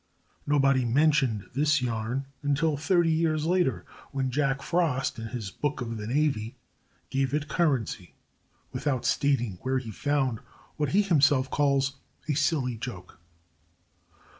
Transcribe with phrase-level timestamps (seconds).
[0.47, 5.97] Nobody mentioned this yarn until thirty years later, when Jack Frost in his Book of
[5.97, 6.55] the Navy
[7.11, 8.15] gave it currency,
[8.71, 10.39] without stating where he found
[10.75, 13.19] what he himself calls "a silly joke."